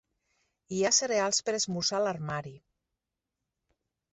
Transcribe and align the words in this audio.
Hi 0.77 0.79
ha 0.87 0.91
cereals 0.99 1.41
per 1.49 1.55
esmorzar 1.59 1.99
a 1.99 2.05
l'armari. 2.07 2.57